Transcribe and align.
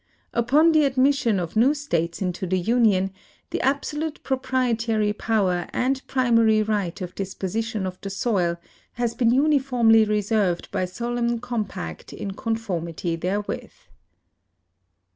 Upon 0.33 0.71
the 0.71 0.83
admission 0.85 1.39
of 1.39 1.55
new 1.55 1.75
states 1.75 2.23
into 2.23 2.47
the 2.47 2.57
Union, 2.57 3.11
the 3.51 3.61
absolute 3.61 4.23
proi)rietary 4.23 5.15
power 5.15 5.67
and 5.73 6.01
primary 6.07 6.63
right 6.63 6.99
of 7.01 7.13
disposition 7.13 7.85
of 7.85 8.01
the 8.01 8.09
soil 8.09 8.59
has 8.93 9.13
been 9.13 9.29
uni 9.29 9.59
formly 9.59 10.03
reserved 10.05 10.71
by 10.71 10.85
solemn 10.85 11.37
compact 11.37 12.13
in 12.13 12.31
conformity 12.31 13.15
therewith. 13.15 13.73